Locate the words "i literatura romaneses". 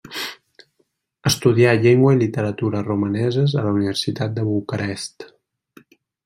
2.15-3.53